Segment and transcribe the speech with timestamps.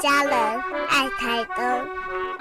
[0.00, 0.32] 家人，
[0.88, 1.64] 爱台东。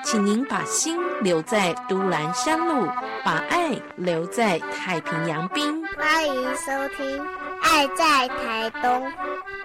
[0.01, 2.87] 请您把心留在都兰山路，
[3.21, 5.85] 把爱留在太平洋滨。
[5.97, 7.19] 欢迎收听
[7.61, 9.05] 《爱在台东》。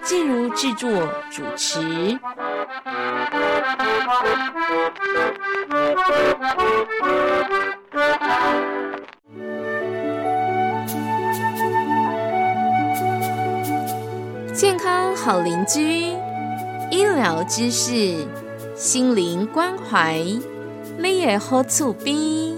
[0.02, 0.90] 静茹制作
[1.30, 2.18] 主持。
[14.52, 16.12] 健康好邻居，
[16.94, 18.24] 医疗知识，
[18.76, 20.22] 心灵关怀，
[20.96, 22.53] 你也好厝边。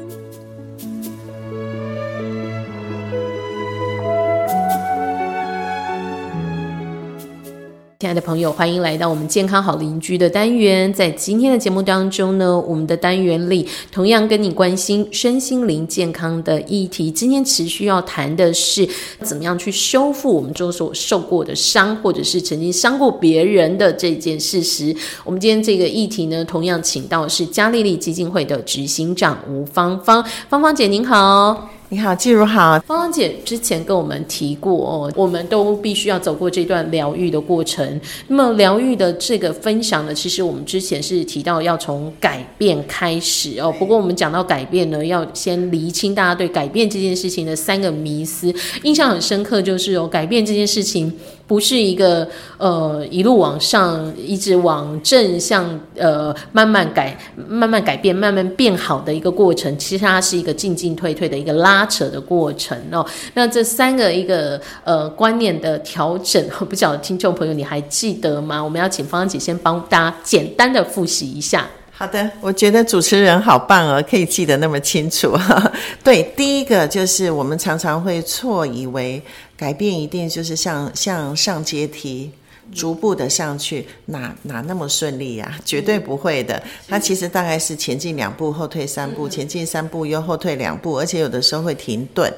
[8.07, 10.93] 亲爱的朋友，欢迎来到我们健康好邻居的单元。
[10.93, 17.11] 在今天的节目当中呢，我们的单元里同样跟你关心身心灵健康的议题。
[17.11, 18.89] 今天持续要谈的是
[19.23, 24.95] 怎么样去修复我们周所受过的伤，或者是曾经伤过别人的这件事实。
[25.25, 31.71] 我们今天这个议题呢，同样请到是嘉丽丽基金会的执行长吴芳芳，芳芳姐您好。
[31.89, 32.81] 你好，季如好。
[32.81, 38.01] 芳芳姐之前跟我们提过哦，我们都必须要走过这段疗愈的过程。
[38.27, 43.73] 那么疗愈的这个分享呢，其实我们之前是提到要从改变开始哦。
[43.79, 48.53] 不过我们讲到改变呢，要先厘清大家对改变这件事情的三个迷思。
[48.83, 51.13] 印象很深刻就是哦，改变这件事情
[51.47, 59.77] 不是一个呃一路往上，一直往正向呃慢慢改、慢慢改变、慢慢变好的一个过程。
[59.79, 61.85] 其实它是一个进进退退的一个拉。
[61.89, 68.63] 扯的过程哦，那这三个一个呃观念的调整，我 不晓得听众朋友你还记得吗？
[68.63, 71.67] 我们要请芳芳姐先帮大家简单的复习一下。
[71.99, 75.35] 好的，我觉得主持人好棒哦，可以记得那么清楚。
[76.05, 79.23] 对，第一个就是我们常常会错以为
[79.57, 82.31] 改变一定就是像像上阶梯。
[82.73, 85.59] 逐步的上去，哪哪那么顺利呀？
[85.65, 86.63] 绝对不会的。
[86.89, 92.33] 它其实大概是前进两步，后退三步，前进三步又后退两步，而且有的时候会停顿。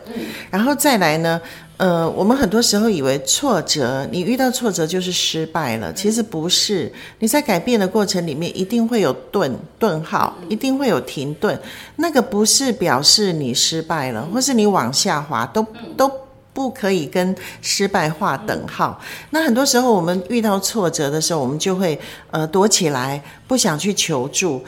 [0.50, 1.40] 然后再来呢？
[1.76, 6.92] 呃，我们很多时候以为挫折，你遇到挫折就是失败了，其实不是。
[7.20, 11.56] 你在改变的过程里面，一定会有顿顿号，一定会有停顿。
[11.94, 15.64] 那个不是表示你失败了，或是你往下滑，都
[15.96, 16.10] 都。
[16.52, 19.00] 不可以跟失败划等号。
[19.30, 21.98] 那很多时候，我们遇到挫折的时候，我们就会
[22.30, 24.64] 呃躲起来，不想去求助。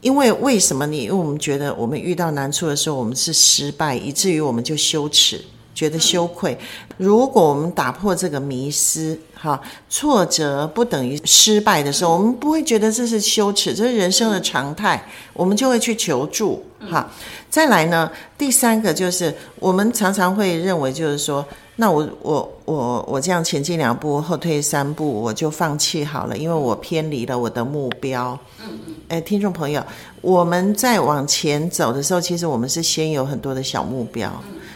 [0.00, 1.04] 因为为什么你？
[1.04, 5.40] 因为我们觉得我们遇到难处的时候，我们是失败，以至于我们就羞耻。
[5.74, 6.56] 觉得羞愧。
[6.98, 17.08] 如果我们打破这个迷思，哈，挫折不等于失败的时候，我们不会觉得这是羞耻，这是人生的常态，我们就会去求助，哈。
[17.50, 21.44] 再来呢，第三个就是我们常常会认为，就是说，
[21.76, 28.38] 那我我我我这样前进两步，后退三步，我就放弃好了，因为我偏离了我的目标。
[28.64, 28.94] 嗯嗯。
[29.08, 29.84] 哎，听众朋友，
[30.22, 34.32] 我们在往前走的时候，其实我们是先有很多的小目标。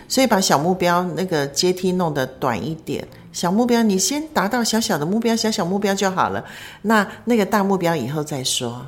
[0.09, 6.45] 所以把小目标那个阶梯弄得短一点，小目标你先达到小小的目标，小小目标就好了。
[6.83, 8.87] 那那个大目标以后再说。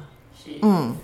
[0.60, 0.94] 嗯。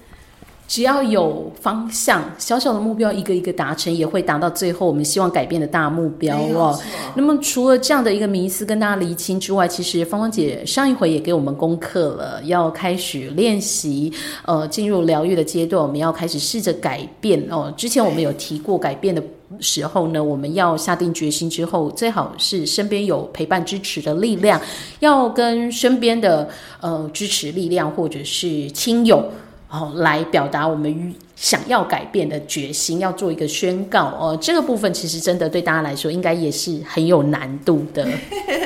[0.66, 6.78] 只要有方向，小小的目标一个一个达成，也会达到最后我们希望改变的大目标哦。
[7.14, 14.10] 那么除了这样的一个迷思跟大家厘清之外，其实芳芳姐上一回也给我们功课了，要开始练习，
[14.47, 17.72] 呃，进入疗愈的阶段，我们要开始试着改变哦。
[17.76, 19.22] 之前我们有提过，改变的
[19.60, 24.60] 时候呢，我们要下定决心之后，最好是身边有陪伴支持的力量，
[25.00, 26.48] 要跟身边的
[26.81, 29.22] 呃支持力量或者是亲友。
[29.75, 34.39] 哦，来表达我们想要改变的决心，要做一个宣告哦。
[34.41, 38.07] 这个部分其实真的对大家来说，应该也是很有难度的。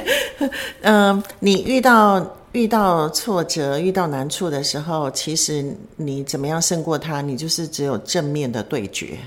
[0.82, 2.37] 嗯，你遇到。
[2.52, 7.20] 遇到挫折、遇到难处的时候，其实你怎么样胜过他？
[7.20, 9.18] 你就是只有正面的对决，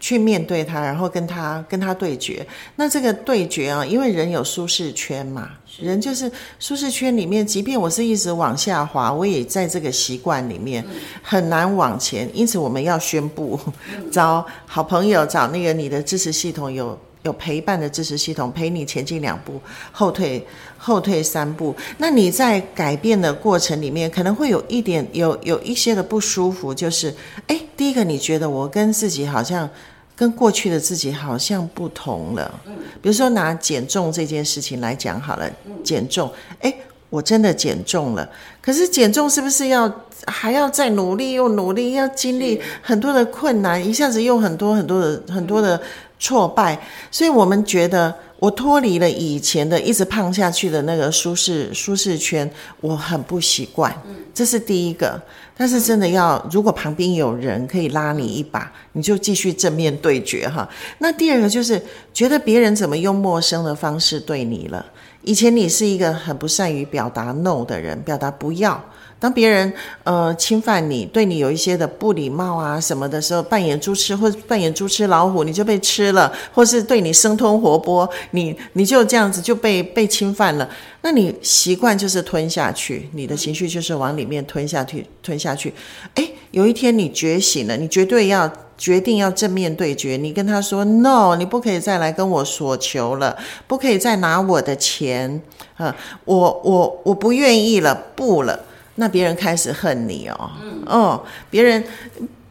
[0.00, 2.46] 去面对他，然后跟他跟他对决。
[2.76, 10.82] 那这个对决啊，因为人有舒适圈嘛，人就是舒适圈里面，即便我是一直往下滑，我也在这个习惯里面
[11.22, 12.28] 很难往前。
[12.32, 13.60] 因此，我们要宣布，
[14.10, 16.98] 找好朋友，找那个你的支持系统有。
[17.22, 19.60] 有陪伴的支持系统陪你前进两步，
[19.92, 20.46] 后退
[20.78, 21.74] 后退三步。
[21.98, 27.14] 那你在改变的过程里面，可能会有一点有有一些的不舒服，就是
[27.46, 29.68] 哎，第一个你觉得我跟自己好像
[30.16, 32.58] 跟过去的自己好像不同了。
[33.02, 35.50] 比如说拿减重这件事情来讲好了，
[35.84, 36.74] 减重，哎，
[37.10, 38.26] 我真的减重了。
[38.62, 39.92] 可是减重是不是要
[40.26, 45.78] 还要再努力又努力，要经历很多的困难，一下子又很多很多的很多的。
[46.20, 46.78] 挫败，
[47.10, 52.48] 所以我们觉得我脱离了以前的一直胖下去的那个舒适舒适圈，
[52.82, 53.92] 我很不习惯。
[54.32, 55.20] 这是第一个。
[55.56, 60.66] 但是真的要，如果旁边有人可以拉你一把，你就继续正面对决哈。
[61.00, 61.82] 那第二个就是
[62.14, 64.84] 觉得别人怎么用陌生的方式对你了。
[65.22, 68.82] 以前你是一个很不善于表达 no 的人，表达不要。
[69.18, 69.70] 当别人
[70.02, 80.66] 呃侵犯你，对你有一些的不礼貌啊什么的时候，扮演猪吃或扮演猪吃老虎，你就被吃了，或是对你生吞活剥，你你就这样子就被被侵犯了。
[81.02, 85.72] 那你习惯就是吞下去，你的情绪就是往里面吞下去，吞下去。
[86.14, 90.16] 哎，有一天你觉醒了，你绝对要决定要正面对决。
[90.16, 93.36] 你跟他说 “no”，你不可以再来跟我索求了，
[93.66, 95.40] 不可以再拿我的钱
[95.76, 95.94] 啊！
[96.24, 98.58] 我我我不愿意了，不了。
[98.96, 100.50] 那别人开始恨你哦，
[100.84, 101.82] 哦，别人，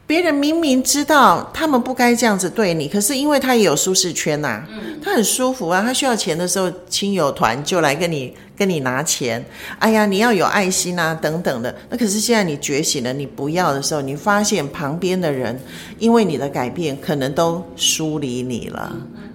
[0.10, 4.64] 别人明明知道他们不该这样子对你，可是因为他也有舒适圈呐，
[5.04, 9.46] 他很舒服啊，他需要钱的时候，亲友团就来跟你跟你拿钱，
[9.78, 11.76] 哎呀，你要有爱心啊，等等的。
[11.92, 15.56] 那可是现在你觉醒了，你不要的时候，你发现旁边的人
[16.00, 18.92] 因为你的改变，可能都疏离你了，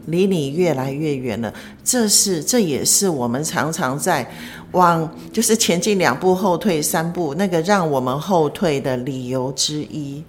[0.07, 1.55] 离你越来越远了。
[1.85, 4.29] 这是，这也是我们常常在。
[4.73, 10.21] 往就是前进两步，后退三步，那个让我们后退的理由之一。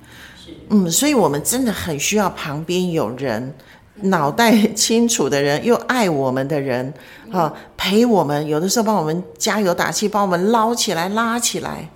[0.70, 3.54] 嗯，所以我们真的很需要旁边有人，
[4.02, 6.94] 脑袋清楚的人，又爱我们的人，
[7.32, 11.90] 啊，陪我们，有的时候帮我们加油打气，帮我们捞起来、拉起来。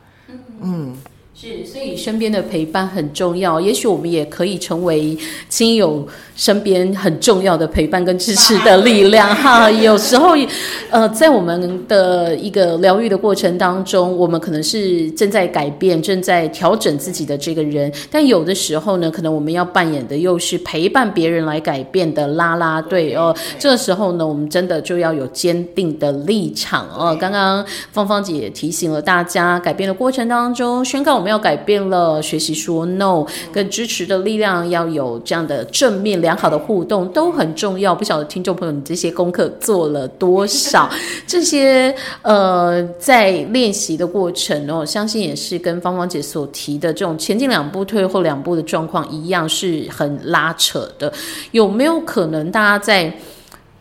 [0.62, 0.95] 嗯。
[1.41, 3.62] 是，所以身边的陪伴很重要。
[3.62, 6.06] 也许我们也可以成为亲友
[6.36, 9.71] 身边很重要的陪伴跟支持的力量 哈。
[9.71, 10.36] 有时候，
[10.89, 23.33] 呃，在我们的一个疗愈的过程当中，我们可能是正在改变、正在调整自己的这个人，但有的时候呢，可能我们要扮演的又是陪伴别人来改变的拉拉队哦。
[23.57, 27.15] 这时候呢，我们真的就要有坚定的立场哦。
[27.18, 31.28] 刚刚芳芳姐提醒了大家，改变的过程当中，宣告我们。
[31.29, 37.93] 要改变了，学习说 no，跟支持的力量要有这样的正面良好的互动都很重要。
[37.93, 40.89] 不晓得听众朋友，你这些功课做了多少？
[41.27, 51.13] 这些呃，在练习的过程哦，相信也是跟芳芳姐所提的这种前进两步、退后两步的状况一样，是很拉扯的。
[51.51, 53.13] 有没有可能大家在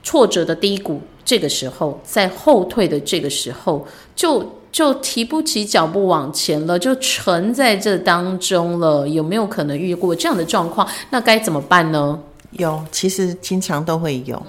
[0.02, 4.46] 挫折的低谷这个时候，在后退的这个时候就？
[4.78, 9.08] 就提不起脚步往前了，就沉在这当中了。
[9.08, 10.86] 有没有可能遇过这样的状况？
[11.10, 12.16] 那该怎么办呢？
[12.52, 14.40] 有，其实经常都会有。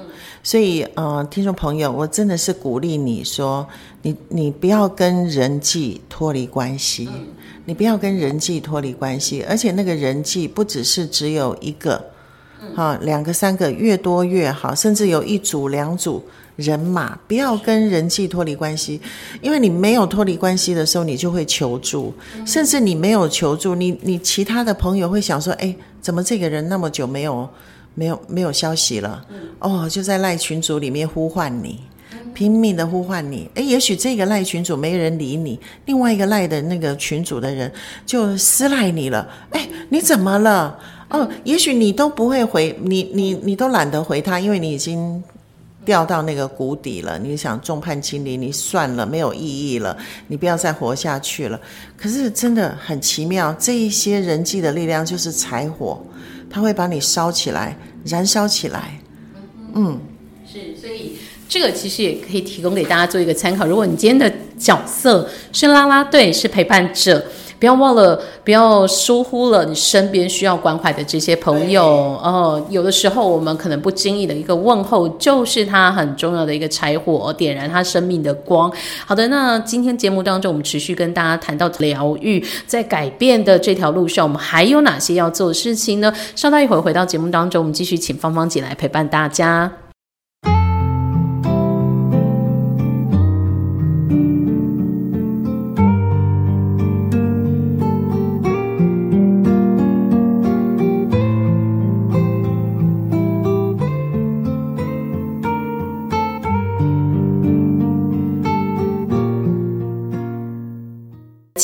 [0.43, 3.67] 所以，呃，听众朋友，我真的是鼓励你说，
[4.03, 7.09] 你你不要跟人际脱离关系，
[7.65, 11.99] 你不要跟人际脱离关系，而且那个人际不只是只有一个，
[12.75, 16.23] 哈，两个、三个，越多越好，甚至有一组、两组。
[16.59, 18.99] 人马不要跟人际脱离关系，
[19.41, 22.13] 因为你没有脱离关系的时候，你就会求助，
[22.45, 27.49] 甚至你没有求助，你你其他的朋友会想说，哎，怎么这个人那么久没有
[27.95, 29.25] 没有没有消息了？
[29.59, 31.79] 哦，就在赖群组里面呼唤你，
[32.33, 33.49] 拼命的呼唤你。
[33.55, 37.71] 哎，也许这个赖群组没人理你，另外一个赖的那个群组的人
[38.05, 39.25] 就私赖你了。
[39.51, 40.77] 哎，你怎么了？
[41.09, 45.23] 哦，也许你都不会回，你你你都懒得回他，因为你已经。
[45.89, 51.59] 掉到那个谷底了，你想众叛亲离，你算了，没有意义了，你不要再活下去了。
[51.97, 55.99] 可是真的很奇妙，这一些人际的力量就是柴火，
[56.47, 59.01] 它会把你烧起来，燃烧起来。
[59.73, 59.99] 嗯，
[60.45, 61.17] 是，所以
[61.47, 63.65] 这个其实也可以提供给大家做一个参考。
[63.65, 67.25] 如果你今天的角色是拉拉队，是陪伴者。
[67.59, 72.65] 不要忘了，不要疏忽了你身边需要关怀的这些朋友哦。
[72.69, 78.71] 有的时候，我们可能不经意的一个问候，就是他很重要的一个柴火，点燃他生命的光。
[79.05, 86.13] 好的，那今天节目当中，我们持续跟大家谈到疗愈，在改变的这条路上，我们还有哪些要做的事情呢？
[86.35, 89.88] 稍待一会儿回到节目当中，我们继续请芳芳姐来陪伴大家。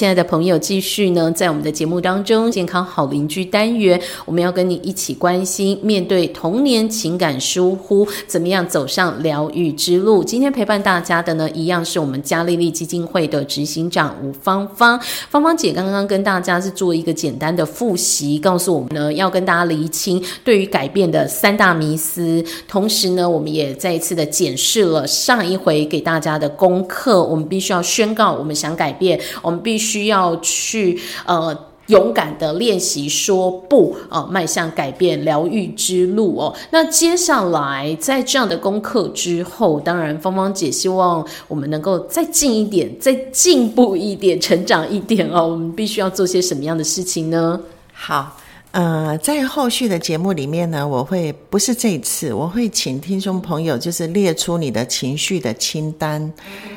[0.05, 10.24] 亲爱的朋友，继续呢，在我们的节目当中，健康好邻居单元，我们要跟你一起关心，面对童年情感疏忽，怎么样走上疗愈之路？
[10.24, 15.01] 今天陪伴大家的呢，一样是我们嘉丽丽基金会的执行长吴芳芳。
[15.27, 29.94] 芳芳姐刚刚跟大家是做一个简单的复习，告诉我们呢，要跟大家厘清对于改变的三大迷思，同时呢，我们也再一次的检视了上一回给大家的功课，我们必须要宣告，我们想改变，我们必须。
[29.95, 36.53] 需要去呃勇敢的练习说不啊，迈向改变疗愈之路哦。
[36.71, 45.47] 那接下来在这样的功课之后，当然芳芳姐希望我们能够再近一点，再进步一点，成长一点哦。
[45.47, 47.57] 我们必须要做些什么样的事情呢？
[47.93, 48.35] 好。
[48.75, 56.34] 呃，在后续的节目里面呢，我会不是这一次，我会请听众朋友就是列出你的情绪的清单，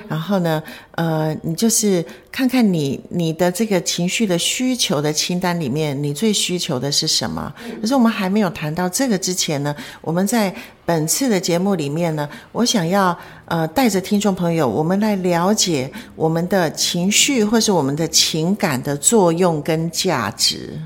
[0.06, 0.62] 然后呢，
[0.92, 7.52] 呃，你就是看看你你的这个情绪的需求的清单里面，你最需求的是什么？
[7.80, 10.54] 可是我们还没有谈到这个之前呢，我们在
[10.86, 20.78] 本次的节目里面呢，我想要呃带着听众朋友，我们来了解我们的情绪或是我们的情感的作用跟价值。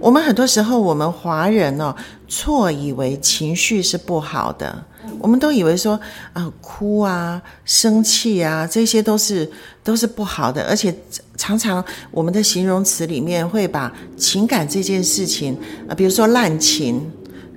[0.00, 1.94] 我们很多时候，我们华人哦，
[2.28, 4.84] 错以为情绪是不好的，
[5.18, 5.98] 我们都以为说
[6.32, 9.50] 啊，哭啊、生气啊，这些都是
[9.84, 10.94] 都是不好的，而且
[11.36, 15.56] 常常我们的形容词里面会把情感这件事情
[15.88, 17.10] 啊，比如说滥情、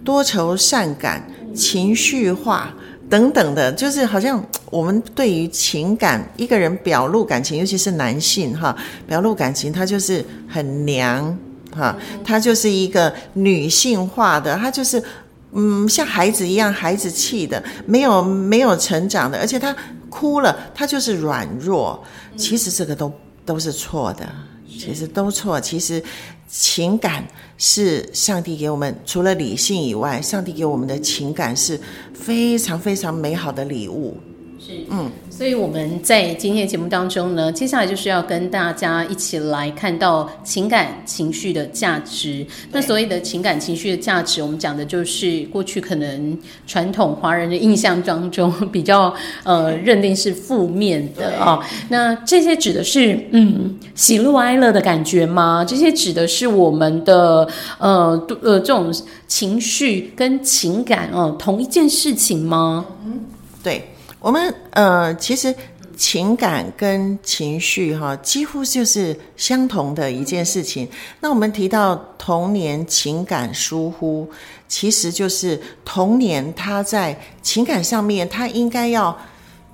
[0.03, 2.73] 多愁善感、情绪化
[3.09, 8.75] 等等的，就是好像我们对于情感，一个人表露感情，尤其是男性哈，
[9.07, 11.37] 表露感情，他就是很娘。
[11.75, 15.03] 哈，她就是一个女性化的，她就是，
[15.51, 19.75] 嗯，像孩子一样孩子气的，没有没有成长的，而且她
[20.09, 22.03] 哭了，她就是软弱。
[22.35, 23.11] 其实这个都
[23.45, 24.27] 都是错的，
[24.67, 25.59] 其实都错。
[25.59, 26.01] 其实
[26.47, 27.23] 情感
[27.57, 31.79] 是上帝给我们，除了理性以外，上帝给我们的情感是
[32.13, 34.17] 非常非常美好的礼物。
[34.65, 35.11] 是，嗯。
[35.29, 42.45] 所以我们在今天的节目当中呢，接下来就是要跟大家一起来看到情感情绪的价值。
[42.71, 49.11] 那所谓的情感情绪的价值，我们讲的就是过去可能传统华人的印象当中比较
[49.43, 51.59] 呃认定是负面的啊。
[51.89, 55.65] 那这些指的是嗯喜怒哀乐的感觉吗？
[55.67, 57.47] 这些指的是我们的
[57.79, 58.93] 呃呃这种
[59.27, 62.85] 情绪跟情感哦同一件事情吗？
[63.03, 63.19] 嗯，
[63.63, 63.89] 对。
[64.23, 65.53] 我们呃，其实
[65.97, 70.87] 情感跟情绪哈，几乎就是相同的一件事情。
[71.19, 74.25] 那我们提到童年情感疏忽，
[74.65, 79.15] 其实就是童年他在情感上面，他应该要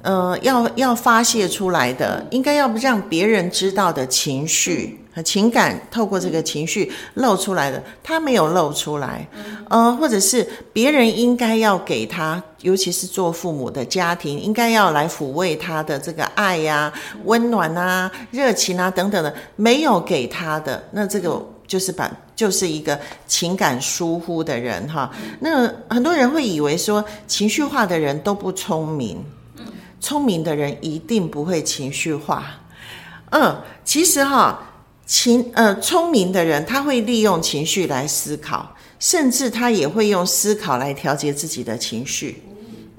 [0.01, 4.99] 呃要要发泄出来的，应该要让别人知道的情绪。
[5.23, 9.27] 情感透过这个情绪露出来的，他没有露出来，
[9.69, 16.91] 呃，或者是别人应该要给他，尤其是做父母的家庭，应该要来抚慰他的这个爱呀、
[17.25, 25.11] 温暖啊、热情啊等等的，没有给他的，那这个就是把就是一个情感疏忽的人哈。
[25.39, 29.23] 那很多人会以为说，情绪化的人都不聪明，
[29.99, 32.45] 聪明的人一定不会情绪化。
[33.31, 34.65] 嗯，其实哈。
[35.09, 42.43] 情呃，聪明的人他会利用情绪来思考，甚至他也会用思考来调节自己的情绪。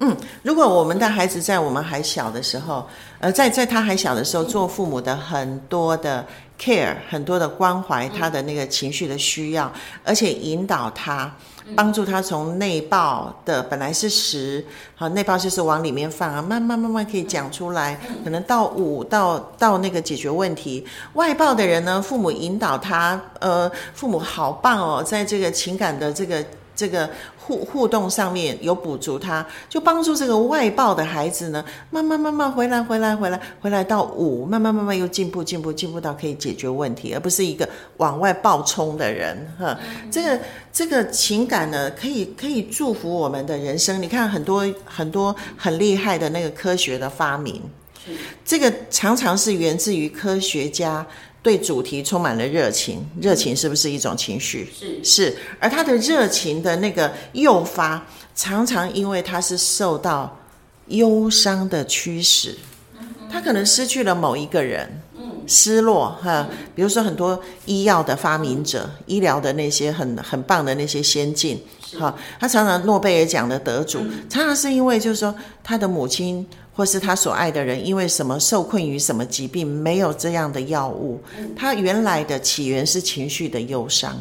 [0.01, 2.85] 嗯，如果我们的孩子在我们还小的时候，
[3.21, 6.27] 呃，在在他还小的时候，做父母的很多的
[6.61, 11.33] care，很多的关怀他的那个情绪的需要，而且引导他。
[11.75, 14.65] 帮助他从内爆的本来是十，
[14.95, 20.87] 好内爆就是往里面放啊，慢慢慢慢可以讲出来，可能到五到到那个解决问题。
[21.15, 27.09] 外爆的人呢，父母引导他，呃，父母好棒哦，在这个情感的这个这个。
[27.43, 39.77] 互互动上面有补足，他就帮助这个外爆的孩子呢，慢慢慢慢回来回来回来回来到五，慢慢慢慢又进步进步进步到可以解决问题，而不是一个往外爆冲的人哈。
[40.11, 40.39] 这个
[40.73, 44.01] 这个情感呢，可以可以祝福我们的人生。
[44.01, 47.63] 你看很多很多很厉害的那个科学的发明，
[48.45, 51.05] 这个常常是源自于科学家。
[51.43, 54.71] 对主题充满了热情，热情是不是一种情绪？
[54.79, 60.39] 是是，而他的热情的那个诱发，常常因为他是受到
[60.89, 62.59] 忧伤的驱使，
[63.31, 65.01] 他可能失去了某一个人，
[65.47, 66.47] 失落哈。
[66.75, 71.59] 比如说很多医药的发明者，医疗的那些很很棒的那些先进，
[71.99, 76.47] 哈，他常常诺贝尔奖的得主，常常是因为就是说他的母亲。
[76.81, 81.21] 或是他所爱的人因为什么受困于什么疾病，没有这样的药物，
[81.55, 84.17] 他原来的起源是情绪的忧伤，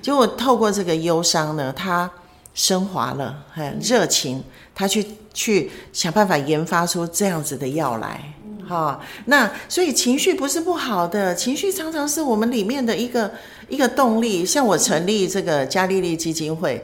[0.00, 2.08] 结果透过这个忧伤呢，他
[2.54, 4.40] 升华了，很热情，
[4.72, 8.32] 他去去想办法研发出这样子的药来。
[8.68, 13.28] 哈，那所以情绪不是不好的，情绪常常是我们里面的一个
[13.68, 14.46] 一个动力。
[14.46, 16.80] 像我成立这个嘉丽丽基金会，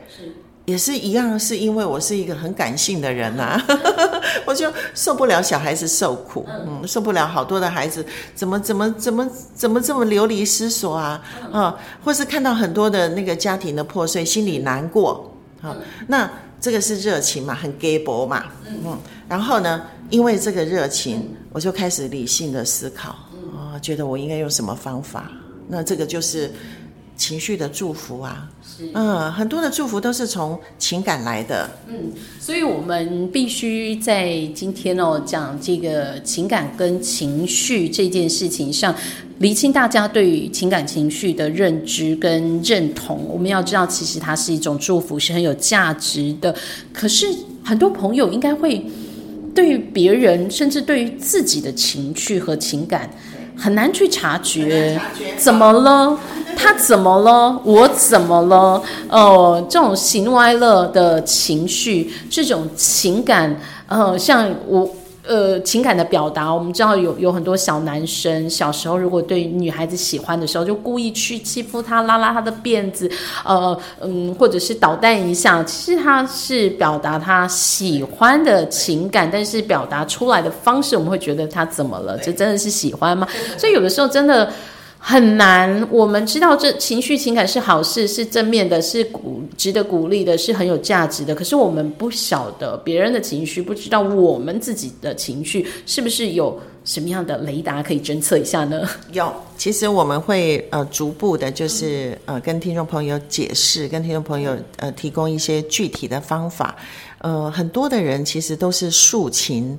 [0.65, 3.61] 也是一样，是因为我是一个很感性的人呐，
[4.47, 8.05] 我就受不了小孩子受苦，嗯，受不了好多的孩子
[8.35, 11.21] 怎么怎么怎么怎么这么流离失所啊，
[11.53, 15.77] 啊，或是看到很多的那个家庭的破碎，心里难过，啊，
[16.07, 18.97] 那这个是热情嘛，很 gay 博嘛，嗯，
[19.29, 19.83] 然后呢？
[20.11, 23.17] 因为这个热情，我就开始理性的思考
[23.57, 25.33] 啊，觉得我应该用什么方法？
[25.69, 26.53] 那这个就是
[27.23, 28.49] 情绪的祝福啊。
[28.95, 31.71] 嗯，很多的祝福都是从情感来的。
[31.87, 32.11] 嗯，
[32.41, 38.93] 所以我们必须在今天哦讲这个情感跟情绪这件事情上，
[39.39, 43.25] 厘清大家对于情感情绪的认知跟认同。
[43.29, 46.53] 我们要知道，其实它是一种祝福，是很有价值的。
[46.93, 47.25] 可是
[47.63, 48.85] 很多朋友应该会。
[49.55, 53.11] 对于别人，甚至对于自己的情绪和情感，
[53.55, 54.99] 很难去察觉。
[55.37, 56.19] 怎么了？
[56.57, 57.61] 他怎么了？
[57.65, 58.83] 我怎么了？
[59.09, 64.89] 哦，这种喜怒哀乐的情绪，这种情感，呃，像我。
[65.25, 73.09] 呃，情感的表达，我们知道有有很多小男生小时候，如果对女孩子喜欢的时候，就故意去欺负她，拉拉她的辫子，
[73.45, 75.63] 呃，嗯，或者是捣蛋一下。
[75.63, 82.19] 其实他是表达他喜欢的情感，但是表达出来的方式，我们会觉得他怎么了？
[82.19, 83.25] 这真的是喜欢吗？
[83.57, 84.53] 所以有的时候真的。
[85.05, 91.35] 很难，我们知道这情绪情感是好事，是正面的，是鼓值得鼓励的，是很有价值的。
[91.35, 98.89] 可是我们不晓得别人的情绪，不知道我们自己的情绪是不是有什么样的雷达可以侦测一下呢？
[99.11, 106.77] 有，其实我们会呃逐步的，就是呃跟听众朋友解释，跟听众朋友呃提供一些具体的方法。
[107.19, 109.77] 呃，很多的人其实都是抒情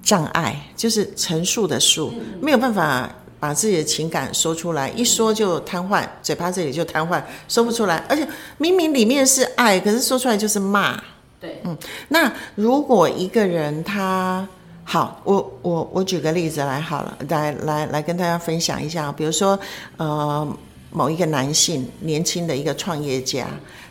[0.00, 3.12] 障碍，就是陈述的述，没有办法。
[3.40, 7.96] 把自己的情感说出来，一说就瘫痪，嘴巴这里就瘫痪，说不出来。
[8.06, 8.28] 而且
[8.58, 11.02] 明明里面是爱，可是说出来就是骂。
[11.40, 11.74] 对，嗯。
[12.08, 14.46] 那如果一个人他
[14.84, 19.10] 好，我我我举个例子来好了，来来来跟大家分享一下。
[19.10, 19.58] 比如说，
[19.96, 20.46] 呃，
[20.90, 23.46] 某一个男性，年轻的一个创业家，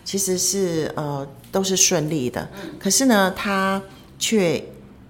[0.05, 2.47] 其实是呃都是顺利的，
[2.79, 3.81] 可是呢，他
[4.19, 4.63] 却。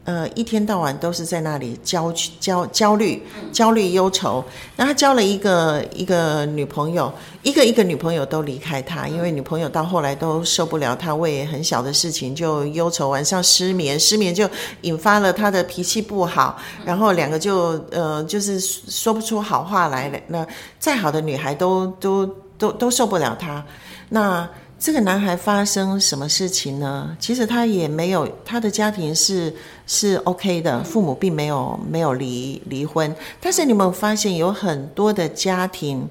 [0.09, 4.43] 呃，一天到晚都是在那里焦焦焦虑、焦虑、忧愁。
[4.75, 14.49] 那他交了一个一个女朋友，一个一个女朋友都离开他，因为女朋友到后来都受不了他为很小的事情就忧愁，晚上失眠，失眠就
[14.81, 20.19] 引发了他的脾气不好，然后两个就呃就是说不出好话来了。
[20.25, 20.43] 那
[20.79, 22.25] 再好的女孩都都
[22.57, 23.63] 都都受不了他。
[24.09, 27.13] 那这个男孩发生什么事情呢？
[27.19, 29.53] 其实他也没有，他的家庭是
[29.91, 33.13] 是 OK 的，父母并没有没有离离婚。
[33.41, 36.07] 但是你有没有发现有很多的家庭，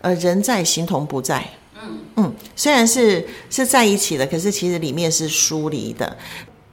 [0.00, 1.44] 呃，人在形同不在。
[1.82, 6.16] 嗯嗯，虽然是是在一起的，可是其实里面是疏离的。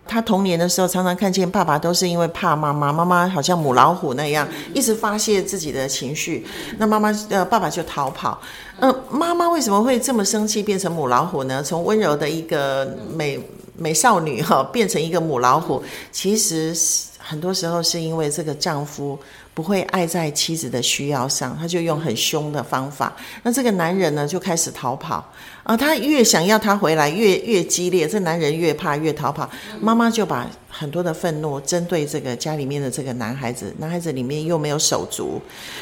[0.05, 6.45] 他童年的时候，常常看见爸爸都是因为怕妈妈，妈妈好像母老虎那样，一直发泄自己的情绪。
[6.77, 8.39] 那妈妈呃，爸爸就逃跑。
[8.79, 11.63] 呃，妈妈为什么会这么生气，变成母老虎呢？
[11.63, 13.39] 从温柔的一个美
[13.77, 16.75] 美少女哈，变成一个母老虎，其实
[17.17, 19.17] 很多时候是因为这个丈夫。
[19.53, 23.13] 不会爱在妻子的需要上，他就用很凶的方法。
[23.43, 25.23] 那这个男人呢，就开始逃跑
[25.63, 25.77] 啊！
[25.77, 29.49] 他越想要他回来，越越激烈，这男人越怕，越逃跑。
[29.79, 35.39] 妈妈就把很多的愤怒针对这个家里面的这个男孩子，男孩子里面又没有手足。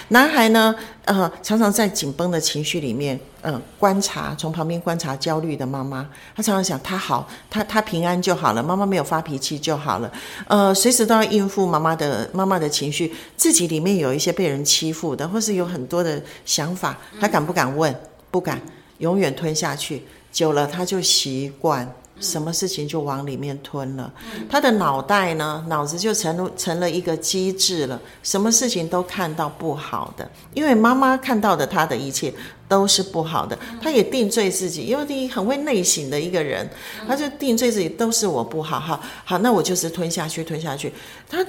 [0.09, 0.75] 男孩呢，
[1.05, 6.07] 呃，常常在紧绷的情绪里面，嗯，观察，从旁边观察焦虑的妈妈。
[6.35, 10.11] 他常常想，他好，他他平安就好了，妈妈没有发脾气就好了。
[10.47, 13.71] 呃，随时都要应付妈妈的妈妈的情绪，自己。
[13.71, 17.95] 里面有一些被人欺负的，或是有很多的想法，他敢不敢问？
[18.29, 18.59] 不敢，
[18.97, 20.03] 永远吞下去。
[20.29, 21.89] 久了，他就习惯，
[22.21, 24.13] 什么事情就往里面吞了。
[24.49, 32.33] 他的脑袋呢，脑子就成成了一个机制了，什么事情都看到不好的，因为妈妈看到的他的一切
[32.67, 36.69] 都是不好的，他也定罪自己，因为第一很会内省的一个人，
[37.07, 40.93] 他就定罪自己都是我不好，哈，好，那我就是吞下去，吞下去，
[41.27, 41.45] 他。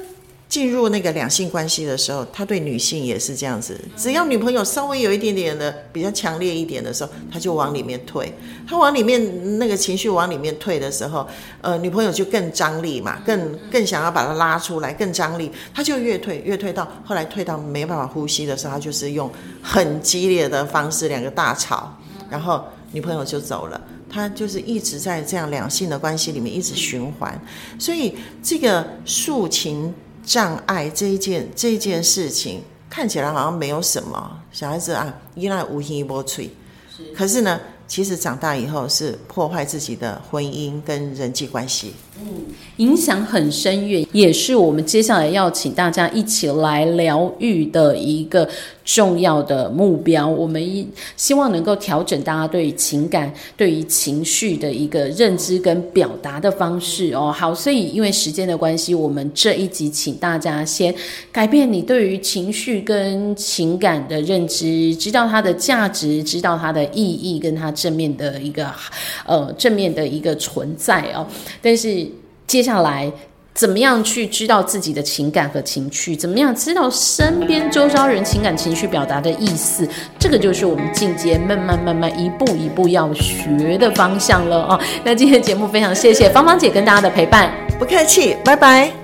[0.53, 3.75] 进入那个两性关系的时候，他对女性也是这样子。
[3.97, 8.31] 只要女朋友稍微有一点点的比较强烈一点的时候，他就往里面退。
[8.69, 11.27] 他往里面那个情绪往里面退的时候，
[11.62, 21.97] 呃，女朋友就更张力嘛，更更想要把他拉出来，更张力，他就越退越退到后来退到没办法呼吸的时候，他就是用很激烈的方式，两个大吵，
[22.29, 23.81] 然后女朋友就走了。
[24.11, 27.41] 他就是一直在这样两性的关系里面一直循环，
[27.79, 29.95] 所以这个诉情。
[30.24, 36.50] 障碍这一件这一件事情看起来好像没有什么，小孩子啊依赖无心波吹，
[37.16, 41.94] 可是呢，其实长大以后是破坏自己的婚姻跟人际关系。
[42.20, 42.44] 嗯，
[42.77, 48.46] 影响很深远，也是我们接下来要请大家一起来疗愈的一个
[48.85, 50.29] 重要的目标。
[50.29, 57.33] 我们希望能够调整大家对于情感、对于情绪的一个认知跟表达的方式哦。
[57.35, 60.94] 好，所以因为时间的关系，我们这一集请大家先
[61.33, 68.70] 改变你对于情绪跟情感的认知，知道它的价值，知道它的意义，跟它正面的一个
[69.25, 71.27] 呃正面的一个存在哦。
[71.62, 72.07] 但是
[72.46, 73.11] 接下来，
[73.55, 76.16] 怎么样去知道自己的情感和情绪？
[76.16, 79.87] 怎么样知道身边周遭人情感情绪表达的意思？
[80.18, 84.81] 这个就是我们进阶慢慢慢慢一步一步要学的方向了哦！
[85.05, 89.02] 那今天的节目非常谢谢芳芳姐跟大家的陪伴，不客气，拜拜。